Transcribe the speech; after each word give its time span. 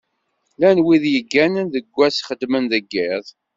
Llan 0.55 0.79
wid 0.85 1.03
yegganen 1.13 1.67
deg 1.73 1.85
ass, 2.07 2.17
xeddmen 2.27 2.63
deg 2.71 2.85
iḍ. 3.13 3.25